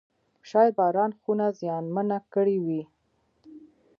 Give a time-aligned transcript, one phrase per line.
[0.49, 2.83] شاید باران خونه زیانمنه کړې وي.